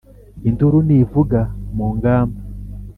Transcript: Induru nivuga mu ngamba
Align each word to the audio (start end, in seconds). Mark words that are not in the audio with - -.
Induru 0.49 0.77
nivuga 0.87 1.39
mu 1.75 1.87
ngamba 1.95 2.39